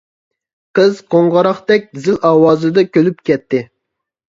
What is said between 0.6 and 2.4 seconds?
قىز قوڭغۇراقتەك زىل